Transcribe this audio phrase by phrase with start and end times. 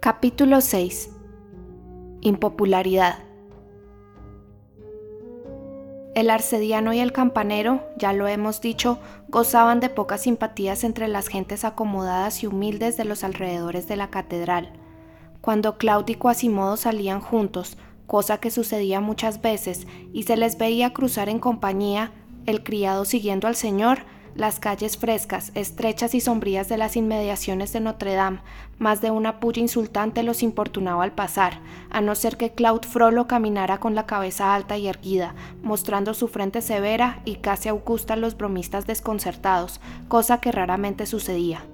[0.00, 1.10] Capítulo 6
[2.20, 3.18] Impopularidad
[6.14, 8.98] El arcediano y el campanero, ya lo hemos dicho,
[9.28, 14.10] gozaban de pocas simpatías entre las gentes acomodadas y humildes de los alrededores de la
[14.10, 14.74] catedral.
[15.40, 20.92] Cuando Claudio y Quasimodo salían juntos, cosa que sucedía muchas veces, y se les veía
[20.92, 22.12] cruzar en compañía,
[22.44, 24.00] el criado siguiendo al señor,
[24.36, 28.40] las calles frescas, estrechas y sombrías de las inmediaciones de Notre Dame,
[28.78, 33.26] más de una puya insultante los importunaba al pasar, a no ser que Claude Frollo
[33.26, 38.16] caminara con la cabeza alta y erguida, mostrando su frente severa y casi augusta a
[38.16, 41.64] los bromistas desconcertados, cosa que raramente sucedía.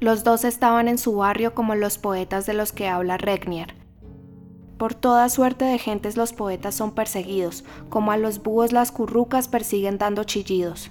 [0.00, 3.74] Los dos estaban en su barrio como los poetas de los que habla Regnier,
[4.78, 9.48] por toda suerte de gentes los poetas son perseguidos, como a los búhos las currucas
[9.48, 10.90] persiguen dando chillidos.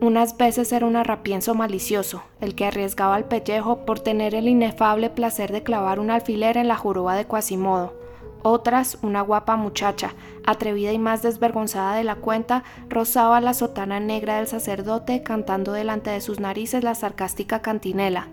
[0.00, 5.10] Unas veces era un arrapienso malicioso, el que arriesgaba el pellejo por tener el inefable
[5.10, 7.94] placer de clavar un alfiler en la joroba de Quasimodo.
[8.42, 10.14] Otras, una guapa muchacha,
[10.46, 16.10] atrevida y más desvergonzada de la cuenta, rozaba la sotana negra del sacerdote cantando delante
[16.10, 18.28] de sus narices la sarcástica cantinela.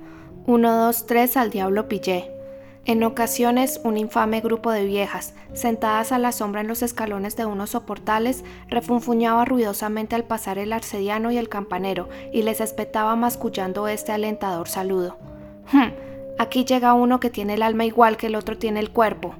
[0.46, 2.43] Uno, dos, tres, al diablo pillé.
[2.86, 7.46] En ocasiones, un infame grupo de viejas, sentadas a la sombra en los escalones de
[7.46, 13.88] unos soportales, refunfuñaba ruidosamente al pasar el arcediano y el campanero y les espetaba mascullando
[13.88, 15.18] este alentador saludo.
[15.72, 15.94] Hm,
[16.38, 19.34] aquí llega uno que tiene el alma igual que el otro tiene el cuerpo.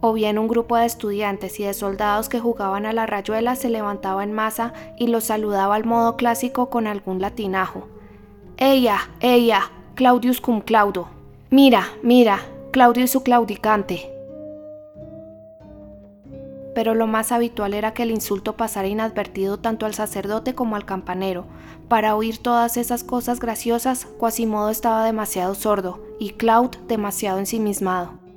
[0.00, 3.68] O bien un grupo de estudiantes y de soldados que jugaban a la rayuela se
[3.68, 7.88] levantaba en masa y los saludaba al modo clásico con algún latinajo.
[8.56, 11.17] Ella, ella, Claudius cum claudo.
[11.50, 12.40] Mira, mira,
[12.72, 14.12] Claudio y su claudicante.
[16.74, 20.84] Pero lo más habitual era que el insulto pasara inadvertido tanto al sacerdote como al
[20.84, 21.46] campanero.
[21.88, 28.27] Para oír todas esas cosas graciosas, Quasimodo estaba demasiado sordo y Claude demasiado ensimismado.